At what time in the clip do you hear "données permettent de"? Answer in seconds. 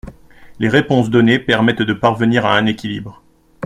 1.11-1.93